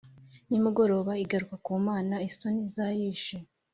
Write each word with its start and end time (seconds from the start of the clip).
nimugoroba 0.49 1.11
igaruka 1.23 1.55
ku 1.65 1.71
mana 1.87 2.15
isoni 2.29 2.63
zayishe, 2.75 3.37